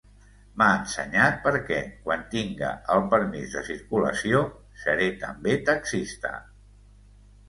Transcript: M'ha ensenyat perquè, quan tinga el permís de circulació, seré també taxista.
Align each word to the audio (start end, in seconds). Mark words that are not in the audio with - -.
M'ha 0.59 0.67
ensenyat 0.75 1.35
perquè, 1.41 1.75
quan 2.07 2.23
tinga 2.31 2.69
el 2.93 3.05
permís 3.11 3.53
de 3.57 3.63
circulació, 3.67 4.41
seré 4.87 5.11
també 5.25 5.55
taxista. 5.69 6.33